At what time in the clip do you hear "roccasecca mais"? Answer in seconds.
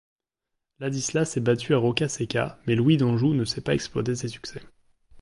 1.77-2.73